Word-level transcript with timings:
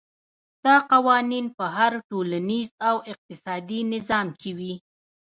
دا 0.65 0.75
قوانین 0.91 1.45
په 1.57 1.65
هر 1.77 1.91
ټولنیز 2.09 2.69
او 2.89 2.95
اقتصادي 3.11 3.79
نظام 3.93 4.27
کې 4.39 4.51
وي. 4.57 4.73